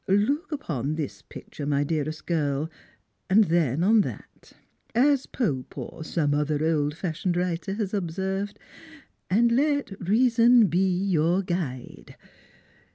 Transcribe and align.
Look 0.07 0.51
upon 0.51 0.95
this 0.95 1.21
picture, 1.21 1.67
my 1.67 1.83
dearest 1.83 2.25
girl, 2.25 2.71
and 3.29 3.43
then 3.43 3.83
on 3.83 4.01
that.— 4.01 4.51
as 5.09 5.27
Pope, 5.27 5.77
or 5.77 6.03
some 6.03 6.33
other 6.33 6.65
old 6.65 6.97
fashioned 6.97 7.37
writer, 7.37 7.75
has 7.75 7.93
observed,— 7.93 8.57
and 9.29 9.51
let 9.51 9.91
reason 10.09 10.65
be 10.69 11.15
vour 11.15 11.43
guide. 11.43 12.15